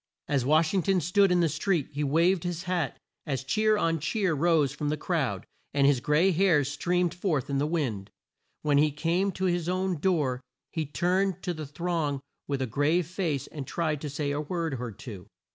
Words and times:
As 0.27 0.43
Wash 0.43 0.73
ing 0.73 0.81
ton 0.81 0.99
stood 0.99 1.31
in 1.31 1.41
the 1.41 1.47
street 1.47 1.89
he 1.91 2.03
waved 2.03 2.43
his 2.43 2.63
hat 2.63 2.97
as 3.27 3.43
cheer 3.43 3.77
on 3.77 3.99
cheer 3.99 4.33
rose 4.33 4.71
from 4.71 4.89
the 4.89 4.97
crowd, 4.97 5.45
and 5.75 5.85
his 5.85 5.99
gray 5.99 6.31
hairs 6.31 6.71
streamed 6.71 7.13
forth 7.13 7.51
in 7.51 7.59
the 7.59 7.67
wind. 7.67 8.09
When 8.63 8.79
he 8.79 8.89
came 8.89 9.31
to 9.33 9.45
his 9.45 9.69
own 9.69 9.99
door 9.99 10.41
he 10.71 10.87
turned 10.87 11.43
to 11.43 11.53
the 11.53 11.67
throng 11.67 12.19
with 12.47 12.63
a 12.63 12.65
grave 12.65 13.05
face 13.05 13.45
and 13.45 13.67
tried 13.67 14.01
to 14.01 14.09
say 14.09 14.31
a 14.31 14.41
word 14.41 14.77
or 14.81 14.91
two. 14.91 15.27